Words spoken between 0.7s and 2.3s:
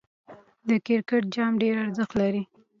کرکټ جام ډېر ارزښت